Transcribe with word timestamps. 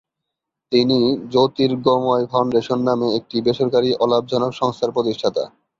তিনি 0.71 0.97
জ্যোতির্গময় 1.31 2.25
ফাউন্ডেশন 2.31 2.79
নামে 2.87 3.07
একটি 3.17 3.37
বেসরকারি 3.45 3.89
অলাভজনক 4.03 4.51
সংস্থার 4.53 4.91
প্রতিষ্ঠাতা। 4.91 5.43